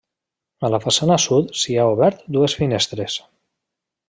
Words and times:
A 0.67 0.71
la 0.75 0.79
façana 0.85 1.17
sud 1.25 1.53
s'hi 1.65 1.77
ha 1.79 1.85
obert 1.93 2.25
dues 2.39 2.57
finestres. 2.63 3.21